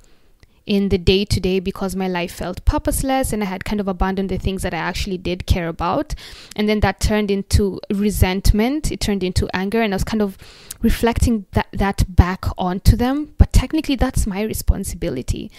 in 0.66 0.88
the 0.88 0.98
day 0.98 1.24
to 1.26 1.40
day 1.40 1.60
because 1.60 1.94
my 1.94 2.08
life 2.08 2.32
felt 2.32 2.64
purposeless 2.64 3.32
and 3.32 3.42
I 3.42 3.46
had 3.46 3.64
kind 3.64 3.80
of 3.80 3.88
abandoned 3.88 4.30
the 4.30 4.38
things 4.38 4.62
that 4.62 4.72
I 4.72 4.78
actually 4.78 5.18
did 5.18 5.46
care 5.46 5.68
about. 5.68 6.14
And 6.56 6.68
then 6.68 6.80
that 6.80 7.00
turned 7.00 7.30
into 7.30 7.80
resentment, 7.90 8.90
it 8.90 9.00
turned 9.00 9.22
into 9.22 9.48
anger, 9.52 9.82
and 9.82 9.92
I 9.92 9.96
was 9.96 10.04
kind 10.04 10.22
of 10.22 10.38
reflecting 10.80 11.46
that, 11.52 11.66
that 11.72 12.04
back 12.08 12.44
onto 12.56 12.96
them. 12.96 13.34
But 13.36 13.52
technically, 13.52 13.96
that's 13.96 14.26
my 14.26 14.42
responsibility. 14.42 15.50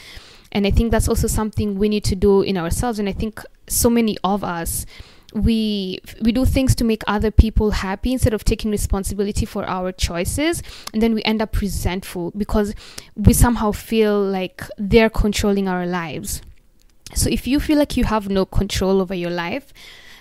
And 0.51 0.65
I 0.65 0.71
think 0.71 0.91
that's 0.91 1.07
also 1.07 1.27
something 1.27 1.77
we 1.77 1.89
need 1.89 2.03
to 2.05 2.15
do 2.15 2.41
in 2.41 2.57
ourselves. 2.57 2.99
And 2.99 3.09
I 3.09 3.11
think 3.11 3.41
so 3.67 3.89
many 3.89 4.17
of 4.23 4.43
us 4.43 4.85
we 5.33 5.99
we 6.21 6.31
do 6.31 6.45
things 6.45 6.73
to 6.75 6.85
make 6.85 7.03
other 7.07 7.29
people 7.29 7.71
happy 7.71 8.13
instead 8.13 8.33
of 8.33 8.45
taking 8.45 8.71
responsibility 8.71 9.45
for 9.45 9.65
our 9.65 9.91
choices. 9.91 10.63
And 10.93 11.01
then 11.01 11.13
we 11.13 11.21
end 11.23 11.41
up 11.41 11.59
resentful 11.59 12.31
because 12.37 12.73
we 13.15 13.33
somehow 13.33 13.73
feel 13.73 14.21
like 14.21 14.63
they're 14.77 15.09
controlling 15.09 15.67
our 15.67 15.85
lives. 15.85 16.41
So 17.15 17.29
if 17.29 17.47
you 17.47 17.59
feel 17.59 17.77
like 17.77 17.97
you 17.97 18.05
have 18.05 18.29
no 18.29 18.45
control 18.45 19.01
over 19.01 19.13
your 19.13 19.29
life 19.29 19.73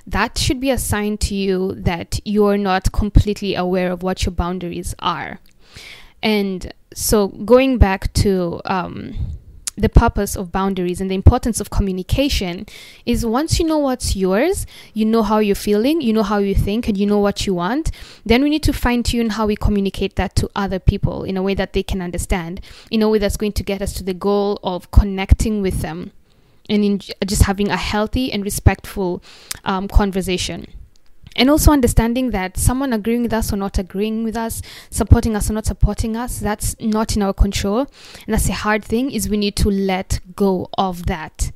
that 0.06 0.36
should 0.36 0.60
be 0.60 0.70
a 0.70 0.78
sign 0.78 1.16
to 1.16 1.34
you 1.34 1.74
that 1.76 2.20
you're 2.24 2.58
not 2.58 2.92
completely 2.92 3.54
aware 3.54 3.90
of 3.90 4.02
what 4.02 4.24
your 4.26 4.32
boundaries 4.32 4.94
are. 4.98 5.40
And 6.22 6.72
so 6.94 7.28
going 7.28 7.78
back 7.78 8.12
to 8.14 8.60
um, 8.66 9.14
the 9.76 9.88
purpose 9.88 10.36
of 10.36 10.52
boundaries 10.52 11.00
and 11.00 11.10
the 11.10 11.14
importance 11.14 11.60
of 11.60 11.70
communication 11.70 12.66
is 13.04 13.26
once 13.26 13.58
you 13.58 13.66
know 13.66 13.78
what's 13.78 14.14
yours, 14.14 14.66
you 14.92 15.04
know 15.04 15.22
how 15.22 15.38
you're 15.38 15.54
feeling, 15.54 16.00
you 16.00 16.12
know 16.12 16.22
how 16.22 16.38
you 16.38 16.54
think, 16.54 16.88
and 16.88 16.96
you 16.96 17.06
know 17.06 17.18
what 17.18 17.46
you 17.46 17.54
want, 17.54 17.90
then 18.24 18.42
we 18.42 18.50
need 18.50 18.62
to 18.62 18.72
fine 18.72 19.02
tune 19.02 19.30
how 19.30 19.46
we 19.46 19.56
communicate 19.56 20.16
that 20.16 20.36
to 20.36 20.48
other 20.54 20.78
people 20.78 21.24
in 21.24 21.36
a 21.36 21.42
way 21.42 21.54
that 21.54 21.72
they 21.72 21.82
can 21.82 22.00
understand, 22.00 22.60
in 22.90 23.02
a 23.02 23.08
way 23.08 23.18
that's 23.18 23.36
going 23.36 23.52
to 23.52 23.62
get 23.62 23.82
us 23.82 23.92
to 23.94 24.04
the 24.04 24.14
goal 24.14 24.58
of 24.62 24.90
connecting 24.90 25.60
with 25.60 25.80
them 25.80 26.12
and 26.68 26.84
in 26.84 26.98
just 27.26 27.42
having 27.42 27.68
a 27.68 27.76
healthy 27.76 28.32
and 28.32 28.44
respectful 28.44 29.22
um, 29.64 29.88
conversation 29.88 30.66
and 31.36 31.50
also 31.50 31.72
understanding 31.72 32.30
that 32.30 32.56
someone 32.56 32.92
agreeing 32.92 33.22
with 33.22 33.32
us 33.32 33.52
or 33.52 33.56
not 33.56 33.78
agreeing 33.78 34.24
with 34.24 34.36
us 34.36 34.62
supporting 34.90 35.34
us 35.34 35.50
or 35.50 35.54
not 35.54 35.66
supporting 35.66 36.16
us 36.16 36.38
that's 36.38 36.78
not 36.80 37.16
in 37.16 37.22
our 37.22 37.32
control. 37.32 37.80
And 38.26 38.34
that's 38.34 38.48
a 38.48 38.52
hard 38.52 38.84
thing 38.84 39.10
is 39.10 39.28
we 39.28 39.36
need 39.36 39.56
to 39.56 39.70
let 39.70 40.20
go 40.36 40.68
of 40.78 41.06
that. 41.06 41.50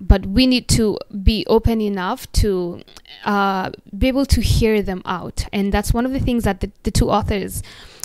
But 0.00 0.26
we 0.26 0.46
need 0.46 0.68
to 0.68 0.96
be 1.24 1.44
open 1.48 1.80
enough 1.80 2.30
to 2.32 2.82
uh, 3.24 3.70
be 3.96 4.06
able 4.06 4.26
to 4.26 4.40
hear 4.40 4.80
them 4.80 5.02
out. 5.04 5.46
And 5.52 5.72
that's 5.72 5.92
one 5.92 6.06
of 6.06 6.12
the 6.12 6.20
things 6.20 6.44
that 6.44 6.60
the, 6.60 6.70
the 6.84 6.92
two 6.92 7.10
authors 7.10 7.62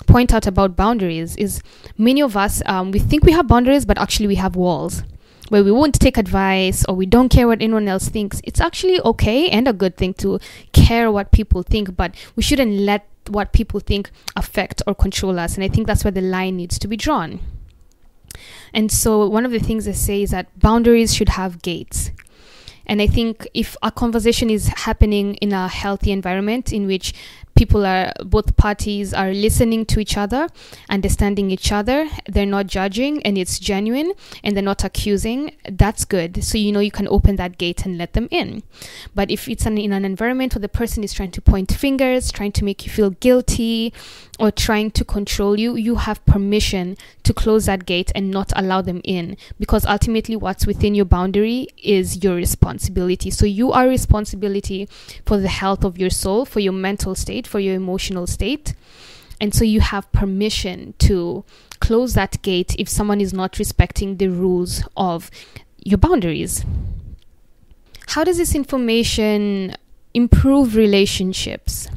point 0.07 0.33
out 0.33 0.47
about 0.47 0.75
boundaries 0.75 1.35
is 1.37 1.61
many 1.97 2.21
of 2.21 2.35
us 2.35 2.61
um, 2.65 2.91
we 2.91 2.99
think 2.99 3.23
we 3.23 3.31
have 3.31 3.47
boundaries 3.47 3.85
but 3.85 3.97
actually 3.97 4.27
we 4.27 4.35
have 4.35 4.53
walls 4.55 5.03
where 5.49 5.63
we 5.63 5.71
won't 5.71 5.99
take 5.99 6.17
advice 6.17 6.85
or 6.85 6.95
we 6.95 7.05
don't 7.05 7.29
care 7.29 7.47
what 7.47 7.61
anyone 7.61 7.87
else 7.87 8.09
thinks, 8.09 8.41
it's 8.43 8.61
actually 8.61 8.99
okay 9.01 9.49
and 9.49 9.67
a 9.67 9.73
good 9.73 9.97
thing 9.97 10.13
to 10.15 10.39
care 10.71 11.11
what 11.11 11.31
people 11.31 11.63
think, 11.63 11.95
but 11.95 12.15
we 12.35 12.43
shouldn't 12.43 12.71
let 12.71 13.07
what 13.29 13.53
people 13.53 13.79
think 13.79 14.09
affect 14.35 14.81
or 14.87 14.95
control 14.95 15.39
us. 15.39 15.55
And 15.55 15.63
I 15.63 15.67
think 15.67 15.87
that's 15.87 16.03
where 16.03 16.11
the 16.11 16.21
line 16.21 16.57
needs 16.57 16.79
to 16.79 16.87
be 16.87 16.97
drawn. 16.97 17.39
And 18.73 18.91
so, 18.91 19.27
one 19.27 19.45
of 19.45 19.51
the 19.51 19.59
things 19.59 19.87
I 19.87 19.91
say 19.91 20.23
is 20.23 20.31
that 20.31 20.57
boundaries 20.59 21.13
should 21.13 21.29
have 21.29 21.61
gates. 21.61 22.11
And 22.85 23.01
I 23.01 23.07
think 23.07 23.47
if 23.53 23.77
a 23.81 23.91
conversation 23.91 24.49
is 24.49 24.67
happening 24.67 25.35
in 25.35 25.53
a 25.53 25.67
healthy 25.67 26.11
environment 26.11 26.73
in 26.73 26.85
which 26.85 27.13
people 27.63 27.85
are 27.85 28.11
both 28.25 28.57
parties 28.57 29.13
are 29.13 29.31
listening 29.31 29.85
to 29.85 29.97
each 30.01 30.17
other 30.17 30.49
understanding 30.89 31.49
each 31.49 31.71
other. 31.71 32.09
They're 32.27 32.53
not 32.57 32.67
judging 32.67 33.23
and 33.25 33.37
it's 33.37 33.57
genuine 33.57 34.11
and 34.43 34.53
they're 34.53 34.71
not 34.73 34.83
accusing. 34.83 35.55
That's 35.81 36.03
good. 36.03 36.43
So 36.43 36.57
you 36.57 36.71
know 36.73 36.81
you 36.81 36.91
can 36.91 37.07
open 37.07 37.37
that 37.37 37.57
gate 37.57 37.85
and 37.85 37.97
let 37.97 38.11
them 38.13 38.27
in. 38.31 38.63
But 39.15 39.31
if 39.31 39.47
it's 39.47 39.65
an, 39.65 39.77
in 39.77 39.93
an 39.93 40.03
environment 40.03 40.53
where 40.53 40.65
the 40.67 40.75
person 40.81 41.05
is 41.05 41.13
trying 41.13 41.31
to 41.31 41.41
point 41.41 41.71
fingers 41.71 42.31
trying 42.31 42.51
to 42.59 42.65
make 42.65 42.85
you 42.85 42.91
feel 42.91 43.11
guilty 43.11 43.93
or 44.39 44.49
trying 44.51 44.89
to 44.91 45.05
control 45.05 45.57
you 45.57 45.75
you 45.75 45.95
have 46.07 46.25
permission 46.25 46.97
to 47.23 47.33
close 47.33 47.65
that 47.67 47.85
gate 47.85 48.11
and 48.13 48.29
not 48.29 48.51
allow 48.55 48.81
them 48.81 48.99
in. 49.05 49.37
Because 49.57 49.85
ultimately 49.85 50.35
what's 50.35 50.67
within 50.67 50.95
your 50.95 51.05
boundary 51.05 51.67
is 51.81 52.23
your 52.23 52.35
responsibility. 52.35 53.29
So 53.31 53.45
you 53.45 53.71
are 53.71 53.87
responsibility 53.87 54.89
for 55.25 55.37
the 55.37 55.53
health 55.61 55.85
of 55.85 55.97
your 55.97 56.09
soul 56.09 56.45
for 56.45 56.59
your 56.59 56.73
mental 56.73 57.15
state 57.15 57.43
state, 57.43 57.47
for 57.53 57.59
your 57.59 57.75
emotional 57.75 58.25
state. 58.25 58.73
And 59.39 59.53
so 59.53 59.63
you 59.63 59.79
have 59.79 60.11
permission 60.11 60.95
to 61.05 61.45
close 61.79 62.15
that 62.15 62.41
gate 62.41 62.75
if 62.79 62.89
someone 62.89 63.21
is 63.21 63.31
not 63.31 63.59
respecting 63.59 64.17
the 64.17 64.29
rules 64.29 64.81
of 64.97 65.29
your 65.77 65.99
boundaries. 65.99 66.65
How 68.07 68.23
does 68.23 68.37
this 68.37 68.55
information 68.55 69.75
improve 70.15 70.75
relationships? 70.75 71.87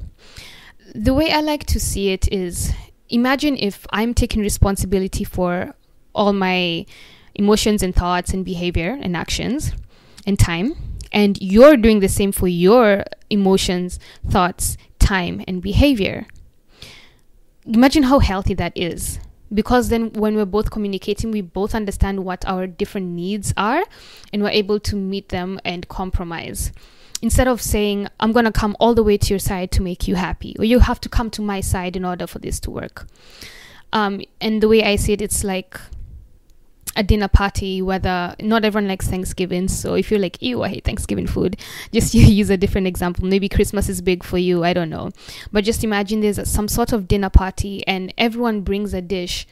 The 0.95 1.15
way 1.15 1.31
I 1.33 1.41
like 1.41 1.65
to 1.69 1.81
see 1.81 2.11
it 2.11 2.31
is 2.31 2.75
imagine 3.09 3.57
if 3.57 3.87
I'm 3.89 4.13
taking 4.13 4.43
responsibility 4.43 5.25
for 5.25 5.75
all 6.15 6.35
my 6.35 6.85
emotions 7.35 7.83
and 7.83 7.95
thoughts 7.95 8.35
and 8.35 8.45
behavior 8.45 8.99
and 9.01 9.17
actions 9.17 9.73
and 10.27 10.39
time 10.39 10.97
and 11.13 11.41
you're 11.41 11.79
doing 11.79 12.01
the 12.01 12.09
same 12.09 12.31
for 12.31 12.47
your 12.47 13.05
emotions, 13.31 13.99
thoughts, 14.29 14.77
time, 15.07 15.43
and 15.47 15.63
behavior. 15.63 16.27
Imagine 17.65 18.05
how 18.05 18.19
healthy 18.19 18.55
that 18.55 18.73
is. 18.75 19.19
Because 19.53 19.89
then, 19.91 20.13
when 20.13 20.35
we're 20.35 20.45
both 20.45 20.71
communicating, 20.71 21.31
we 21.31 21.41
both 21.41 21.75
understand 21.75 22.25
what 22.25 22.45
our 22.47 22.67
different 22.67 23.09
needs 23.09 23.55
are 23.57 23.85
and 24.33 24.43
we're 24.43 24.59
able 24.63 24.81
to 24.81 24.97
meet 24.97 25.29
them 25.29 25.61
and 25.65 25.87
compromise. 25.89 26.73
Instead 27.23 27.49
of 27.49 27.63
saying, 27.63 28.09
I'm 28.19 28.33
going 28.33 28.45
to 28.45 28.53
come 28.53 28.77
all 28.81 28.95
the 28.95 29.05
way 29.05 29.17
to 29.17 29.29
your 29.33 29.39
side 29.39 29.71
to 29.73 29.83
make 29.83 30.09
you 30.09 30.17
happy, 30.17 30.57
or 30.59 30.65
you 30.65 30.81
have 30.81 31.01
to 31.01 31.09
come 31.09 31.31
to 31.31 31.43
my 31.43 31.61
side 31.61 31.97
in 31.97 32.05
order 32.05 32.27
for 32.27 32.41
this 32.41 32.59
to 32.61 32.71
work. 32.71 33.07
Um, 33.93 34.21
and 34.41 34.61
the 34.61 34.69
way 34.69 34.83
I 34.83 34.97
see 34.97 35.13
it, 35.13 35.23
it's 35.23 35.45
like 35.45 35.81
a 36.97 37.03
dinner 37.03 37.29
party, 37.29 37.83
whether 37.83 38.35
not 38.41 38.65
everyone 38.65 38.88
likes 38.88 39.07
Thanksgiving. 39.07 39.69
So 39.69 39.95
if 39.95 40.11
you're 40.11 40.21
like, 40.21 40.41
ew, 40.41 40.62
I 40.62 40.69
hate 40.69 40.85
Thanksgiving 40.85 41.26
food, 41.26 41.57
just 41.93 42.15
use 42.15 42.50
a 42.50 42.57
different 42.57 42.87
example. 42.87 43.26
Maybe 43.26 43.49
Christmas 43.49 43.88
is 43.88 44.00
big 44.00 44.25
for 44.25 44.38
you. 44.38 44.65
I 44.65 44.73
don't 44.73 44.91
know. 44.91 45.11
But 45.53 45.65
just 45.65 45.85
imagine 45.85 46.21
there's 46.21 46.49
some 46.49 46.69
sort 46.69 46.93
of 46.93 47.07
dinner 47.07 47.31
party 47.31 47.87
and 47.87 48.12
everyone 48.19 48.62
brings 48.62 48.95
a 48.95 49.03
dish. 49.03 49.47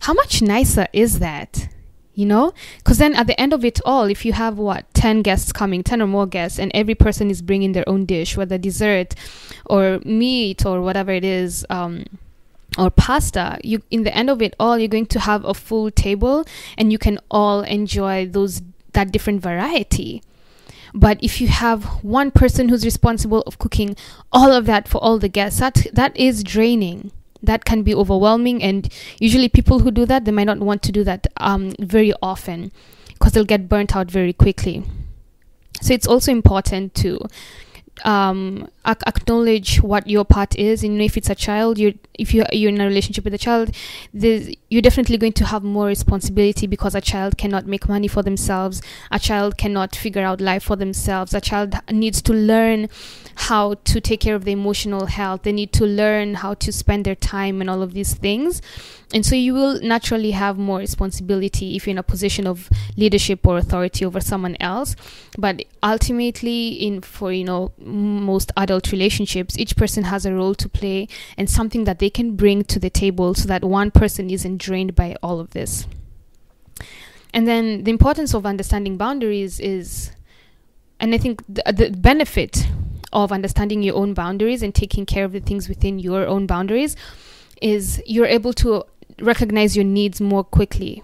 How 0.00 0.14
much 0.14 0.42
nicer 0.42 0.86
is 0.92 1.18
that? 1.18 1.68
You 2.14 2.26
know? 2.26 2.52
Because 2.78 2.98
then 2.98 3.14
at 3.14 3.26
the 3.28 3.40
end 3.40 3.52
of 3.52 3.64
it 3.64 3.80
all, 3.84 4.04
if 4.04 4.24
you 4.24 4.32
have 4.32 4.58
what, 4.58 4.92
10 4.94 5.22
guests 5.22 5.52
coming, 5.52 5.84
10 5.84 6.02
or 6.02 6.06
more 6.06 6.26
guests, 6.26 6.58
and 6.58 6.72
every 6.74 6.94
person 6.94 7.30
is 7.30 7.42
bringing 7.42 7.72
their 7.72 7.88
own 7.88 8.06
dish, 8.06 8.36
whether 8.36 8.58
dessert 8.58 9.14
or 9.66 10.00
meat 10.04 10.66
or 10.66 10.80
whatever 10.80 11.12
it 11.12 11.24
is, 11.24 11.64
um, 11.70 12.04
or 12.78 12.90
pasta 12.90 13.58
you 13.62 13.82
in 13.90 14.04
the 14.04 14.16
end 14.16 14.30
of 14.30 14.40
it 14.40 14.54
all 14.58 14.78
you're 14.78 14.88
going 14.88 15.06
to 15.06 15.20
have 15.20 15.44
a 15.44 15.52
full 15.52 15.90
table 15.90 16.44
and 16.76 16.92
you 16.92 16.98
can 16.98 17.18
all 17.30 17.62
enjoy 17.62 18.26
those 18.26 18.62
that 18.92 19.12
different 19.12 19.42
variety. 19.42 20.22
But 20.94 21.22
if 21.22 21.40
you 21.40 21.48
have 21.48 21.84
one 22.02 22.30
person 22.30 22.68
who's 22.68 22.84
responsible 22.84 23.42
of 23.42 23.58
cooking 23.58 23.96
all 24.32 24.52
of 24.52 24.64
that 24.66 24.88
for 24.88 24.98
all 24.98 25.18
the 25.18 25.28
guests 25.28 25.60
that 25.60 25.86
that 25.92 26.16
is 26.16 26.42
draining. 26.42 27.12
That 27.40 27.64
can 27.64 27.84
be 27.84 27.94
overwhelming 27.94 28.64
and 28.64 28.92
usually 29.20 29.48
people 29.48 29.78
who 29.78 29.92
do 29.92 30.04
that 30.06 30.24
they 30.24 30.32
might 30.32 30.48
not 30.48 30.58
want 30.58 30.82
to 30.82 30.90
do 30.90 31.04
that 31.04 31.28
um, 31.36 31.72
very 31.78 32.12
often 32.20 32.72
because 33.06 33.30
they'll 33.32 33.44
get 33.44 33.68
burnt 33.68 33.94
out 33.94 34.10
very 34.10 34.32
quickly. 34.32 34.82
So 35.80 35.94
it's 35.94 36.08
also 36.08 36.32
important 36.32 36.94
to 36.96 37.20
um, 38.04 38.68
acknowledge 38.88 39.82
what 39.82 40.06
your 40.06 40.24
part 40.24 40.56
is. 40.56 40.82
And 40.82 40.94
you 40.94 40.98
know, 40.98 41.04
if 41.04 41.16
it's 41.16 41.30
a 41.30 41.34
child, 41.34 41.78
you 41.78 41.98
if 42.14 42.34
you 42.34 42.44
you're 42.52 42.70
in 42.70 42.80
a 42.80 42.86
relationship 42.86 43.24
with 43.24 43.34
a 43.34 43.38
child, 43.38 43.70
you're 44.12 44.82
definitely 44.82 45.18
going 45.18 45.32
to 45.34 45.44
have 45.46 45.62
more 45.62 45.86
responsibility 45.86 46.66
because 46.66 46.94
a 46.94 47.00
child 47.00 47.38
cannot 47.38 47.66
make 47.66 47.88
money 47.88 48.08
for 48.08 48.22
themselves. 48.22 48.82
A 49.10 49.18
child 49.18 49.56
cannot 49.58 49.94
figure 49.94 50.22
out 50.22 50.40
life 50.40 50.64
for 50.64 50.76
themselves. 50.76 51.34
A 51.34 51.40
child 51.40 51.74
needs 51.90 52.22
to 52.22 52.32
learn 52.32 52.88
how 53.34 53.74
to 53.74 54.00
take 54.00 54.20
care 54.20 54.34
of 54.34 54.44
their 54.44 54.52
emotional 54.54 55.06
health. 55.06 55.42
They 55.42 55.52
need 55.52 55.72
to 55.74 55.84
learn 55.84 56.34
how 56.34 56.54
to 56.54 56.72
spend 56.72 57.04
their 57.04 57.14
time 57.14 57.60
and 57.60 57.70
all 57.70 57.82
of 57.82 57.92
these 57.92 58.14
things. 58.14 58.60
And 59.14 59.24
so 59.24 59.34
you 59.34 59.54
will 59.54 59.80
naturally 59.80 60.32
have 60.32 60.58
more 60.58 60.78
responsibility 60.78 61.76
if 61.76 61.86
you're 61.86 61.92
in 61.92 61.98
a 61.98 62.02
position 62.02 62.46
of 62.46 62.68
leadership 62.96 63.46
or 63.46 63.56
authority 63.56 64.04
over 64.04 64.20
someone 64.20 64.56
else. 64.60 64.96
But 65.38 65.64
ultimately, 65.82 66.72
in 66.72 67.00
for 67.00 67.32
you 67.32 67.44
know 67.44 67.72
most 67.78 68.52
adult 68.78 68.92
relationships, 68.92 69.58
each 69.58 69.76
person 69.76 70.04
has 70.04 70.24
a 70.24 70.32
role 70.32 70.54
to 70.54 70.68
play 70.68 71.08
and 71.36 71.50
something 71.50 71.84
that 71.84 71.98
they 71.98 72.10
can 72.10 72.36
bring 72.36 72.64
to 72.64 72.78
the 72.78 72.90
table 72.90 73.34
so 73.34 73.48
that 73.48 73.64
one 73.64 73.90
person 73.90 74.30
isn't 74.30 74.58
drained 74.58 74.94
by 74.94 75.16
all 75.22 75.40
of 75.40 75.50
this. 75.50 75.86
And 77.34 77.46
then 77.46 77.84
the 77.84 77.90
importance 77.90 78.34
of 78.34 78.46
understanding 78.46 78.96
boundaries 78.96 79.60
is, 79.60 80.12
and 81.00 81.14
I 81.14 81.18
think 81.18 81.42
the, 81.48 81.62
the 81.72 81.90
benefit 81.90 82.66
of 83.12 83.32
understanding 83.32 83.82
your 83.82 83.96
own 83.96 84.14
boundaries 84.14 84.62
and 84.62 84.74
taking 84.74 85.06
care 85.06 85.24
of 85.24 85.32
the 85.32 85.40
things 85.40 85.68
within 85.68 85.98
your 85.98 86.26
own 86.26 86.46
boundaries 86.46 86.96
is 87.60 88.00
you're 88.06 88.26
able 88.26 88.52
to 88.52 88.84
recognize 89.20 89.74
your 89.76 89.84
needs 89.84 90.20
more 90.20 90.44
quickly 90.44 91.02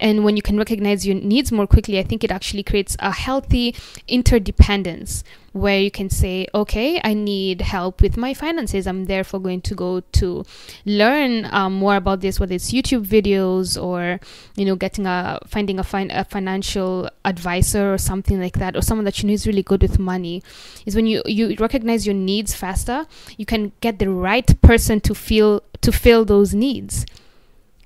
and 0.00 0.24
when 0.24 0.36
you 0.36 0.42
can 0.42 0.56
recognize 0.58 1.06
your 1.06 1.14
needs 1.14 1.52
more 1.52 1.66
quickly 1.66 1.98
i 1.98 2.02
think 2.02 2.24
it 2.24 2.30
actually 2.30 2.62
creates 2.62 2.96
a 2.98 3.12
healthy 3.12 3.74
interdependence 4.08 5.22
where 5.52 5.80
you 5.80 5.90
can 5.90 6.08
say 6.08 6.46
okay 6.54 7.00
i 7.04 7.12
need 7.12 7.60
help 7.60 8.00
with 8.00 8.16
my 8.16 8.32
finances. 8.32 8.86
I'm 8.86 9.06
therefore 9.06 9.40
going 9.40 9.62
to 9.62 9.74
go 9.74 10.00
to 10.00 10.44
learn 10.84 11.46
um, 11.52 11.74
more 11.74 11.96
about 11.96 12.20
this 12.20 12.38
whether 12.38 12.54
it's 12.54 12.72
youtube 12.72 13.04
videos 13.04 13.80
or 13.80 14.20
you 14.56 14.64
know 14.64 14.76
getting 14.76 15.06
a 15.06 15.40
finding 15.46 15.78
a, 15.78 15.84
fin- 15.84 16.10
a 16.10 16.24
financial 16.24 17.08
advisor 17.24 17.92
or 17.92 17.98
something 17.98 18.40
like 18.40 18.58
that 18.58 18.76
or 18.76 18.82
someone 18.82 19.04
that 19.04 19.22
you 19.22 19.26
know 19.26 19.34
is 19.34 19.46
really 19.46 19.62
good 19.62 19.82
with 19.82 19.98
money 19.98 20.42
is 20.86 20.94
when 20.94 21.06
you 21.06 21.22
you 21.26 21.54
recognize 21.58 22.06
your 22.06 22.14
needs 22.14 22.54
faster 22.54 23.06
you 23.36 23.44
can 23.44 23.72
get 23.80 23.98
the 23.98 24.08
right 24.08 24.60
person 24.62 25.00
to 25.00 25.14
feel 25.14 25.62
to 25.80 25.90
fill 25.90 26.24
those 26.24 26.54
needs 26.54 27.04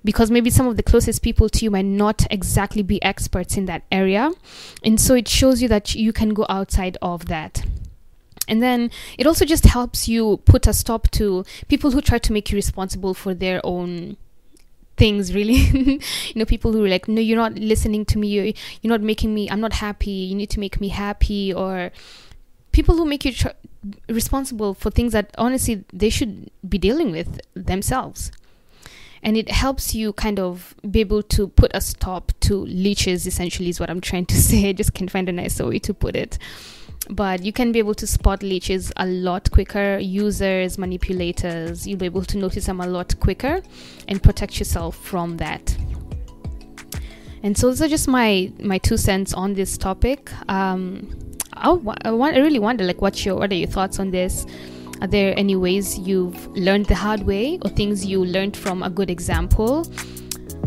because 0.04 0.30
maybe 0.30 0.50
some 0.50 0.66
of 0.66 0.76
the 0.76 0.82
closest 0.82 1.22
people 1.22 1.48
to 1.48 1.64
you 1.64 1.70
might 1.70 1.86
not 1.86 2.26
exactly 2.30 2.82
be 2.82 3.02
experts 3.02 3.56
in 3.56 3.64
that 3.64 3.82
area. 3.90 4.30
And 4.84 5.00
so 5.00 5.14
it 5.14 5.26
shows 5.28 5.62
you 5.62 5.68
that 5.68 5.94
you 5.94 6.12
can 6.12 6.34
go 6.34 6.44
outside 6.48 6.98
of 7.00 7.26
that. 7.26 7.64
And 8.46 8.62
then 8.62 8.90
it 9.16 9.26
also 9.26 9.46
just 9.46 9.64
helps 9.64 10.06
you 10.06 10.36
put 10.44 10.66
a 10.66 10.74
stop 10.74 11.10
to 11.12 11.44
people 11.68 11.90
who 11.92 12.02
try 12.02 12.18
to 12.18 12.32
make 12.32 12.50
you 12.50 12.56
responsible 12.56 13.14
for 13.14 13.32
their 13.32 13.60
own 13.64 14.18
things 14.98 15.34
really. 15.34 15.54
You 16.34 16.38
know 16.38 16.44
people 16.44 16.72
who 16.72 16.84
are 16.84 16.88
like 16.88 17.08
no 17.08 17.20
you're 17.22 17.38
not 17.38 17.54
listening 17.54 18.04
to 18.06 18.18
me. 18.18 18.28
You're, 18.28 18.52
you're 18.82 18.90
not 18.90 19.00
making 19.00 19.32
me 19.34 19.48
i'm 19.48 19.60
not 19.60 19.72
happy. 19.72 20.10
You 20.10 20.34
need 20.34 20.50
to 20.50 20.60
make 20.60 20.80
me 20.80 20.88
happy. 20.88 21.54
Or 21.54 21.90
people 22.72 22.96
who 22.96 23.06
make 23.06 23.24
you 23.24 23.32
tr- 23.32 23.56
responsible 24.10 24.74
for 24.74 24.90
things 24.90 25.14
that 25.14 25.34
honestly 25.38 25.84
they 25.92 26.10
should 26.10 26.50
be 26.68 26.76
dealing 26.76 27.10
with 27.10 27.40
themselves 27.54 28.30
and 29.24 29.38
it 29.38 29.50
helps 29.50 29.94
you 29.94 30.12
kind 30.12 30.38
of 30.38 30.74
be 30.90 31.00
able 31.00 31.22
to 31.22 31.48
put 31.48 31.70
a 31.74 31.80
stop 31.80 32.30
to 32.40 32.56
leeches 32.66 33.26
essentially 33.26 33.70
is 33.70 33.80
what 33.80 33.90
i'm 33.90 34.00
trying 34.00 34.26
to 34.26 34.36
say. 34.48 34.68
I 34.68 34.72
just 34.72 34.94
can't 34.94 35.10
find 35.10 35.28
a 35.28 35.32
nicer 35.32 35.66
way 35.66 35.78
to 35.80 35.94
put 35.94 36.14
it. 36.14 36.38
But 37.10 37.44
you 37.44 37.52
can 37.52 37.70
be 37.70 37.78
able 37.80 37.94
to 37.96 38.06
spot 38.06 38.42
leeches 38.42 38.90
a 38.96 39.06
lot 39.06 39.50
quicker. 39.50 39.98
Users 39.98 40.78
manipulators 40.78 41.86
you'll 41.86 41.98
be 41.98 42.06
able 42.06 42.24
to 42.24 42.38
notice 42.38 42.66
them 42.66 42.80
a 42.80 42.86
lot 42.86 43.18
quicker 43.20 43.62
and 44.08 44.22
protect 44.22 44.58
yourself 44.58 44.96
from 44.96 45.36
that. 45.38 45.76
And 47.42 47.56
so 47.58 47.66
those 47.66 47.82
are 47.82 47.88
just 47.88 48.08
my 48.08 48.52
my 48.60 48.78
two 48.78 48.96
cents 48.96 49.34
on 49.34 49.54
this 49.54 49.76
topic. 49.76 50.30
Um 50.48 51.10
I, 51.56 51.70
want, 51.70 52.00
I 52.04 52.10
really 52.10 52.58
wonder 52.58 52.84
like 52.84 53.00
what's 53.00 53.24
your 53.24 53.36
what 53.36 53.52
are 53.52 53.54
your 53.54 53.68
thoughts 53.68 53.98
on 54.00 54.10
this 54.10 54.44
are 55.04 55.06
there 55.06 55.38
any 55.38 55.54
ways 55.54 55.98
you've 55.98 56.46
learned 56.56 56.86
the 56.86 56.94
hard 56.94 57.24
way 57.24 57.58
or 57.62 57.68
things 57.68 58.06
you 58.06 58.24
learned 58.24 58.56
from 58.56 58.82
a 58.82 58.88
good 58.88 59.10
example? 59.10 59.86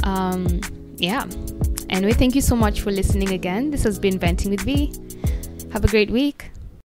Um, 0.04 0.62
yeah. 0.98 1.26
Anyway, 1.90 2.14
thank 2.14 2.36
you 2.36 2.42
so 2.42 2.56
much 2.56 2.82
for 2.82 2.92
listening 2.92 3.32
again. 3.32 3.72
This 3.72 3.82
has 3.82 3.98
been 3.98 4.20
Venting 4.20 4.52
with 4.52 4.62
V. 4.62 4.94
Have 5.74 5.84
a 5.84 5.88
great 5.88 6.12
week. 6.12 6.52